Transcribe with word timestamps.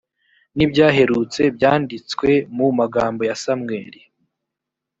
n 0.55 0.59
ibyaherutse 0.65 1.41
byanditswe 1.55 2.29
mu 2.55 2.67
magambo 2.79 3.21
ya 3.29 3.35
samweli 3.43 4.01